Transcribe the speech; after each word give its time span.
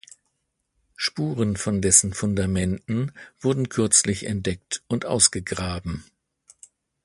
Spuren 0.95 1.57
von 1.57 1.79
dessen 1.79 2.15
Fundamenten 2.15 3.11
wurden 3.39 3.69
kürzlich 3.69 4.25
entdeckt 4.25 4.81
und 4.87 5.05
ausgegraben. 5.05 6.03